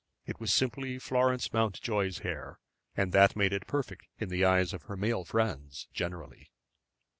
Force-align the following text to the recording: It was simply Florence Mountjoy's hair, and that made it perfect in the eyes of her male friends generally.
It 0.25 0.39
was 0.39 0.51
simply 0.51 0.97
Florence 0.97 1.53
Mountjoy's 1.53 2.21
hair, 2.25 2.59
and 2.97 3.11
that 3.13 3.35
made 3.35 3.53
it 3.53 3.67
perfect 3.67 4.07
in 4.17 4.29
the 4.29 4.43
eyes 4.43 4.73
of 4.73 4.85
her 4.85 4.97
male 4.97 5.23
friends 5.25 5.87
generally. 5.93 6.51